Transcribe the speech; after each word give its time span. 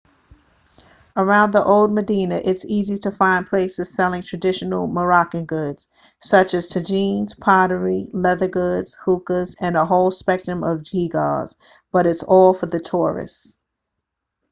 around 1.15 1.51
the 1.51 1.63
old 1.63 1.91
medina 1.93 2.41
it's 2.43 2.65
easy 2.65 2.95
to 2.97 3.11
find 3.11 3.45
places 3.45 3.93
selling 3.93 4.23
traditional 4.23 4.87
moroccan 4.87 5.45
goods 5.45 5.87
such 6.19 6.55
as 6.55 6.65
tagines 6.65 7.39
pottery 7.39 8.07
leather 8.11 8.47
goods 8.47 8.95
hookahs 9.05 9.55
and 9.61 9.77
a 9.77 9.85
whole 9.85 10.09
spectrum 10.09 10.63
of 10.63 10.81
geegaws 10.81 11.55
but 11.91 12.07
it's 12.07 12.23
all 12.23 12.51
for 12.51 12.65
the 12.65 12.79
tourists 12.79 13.59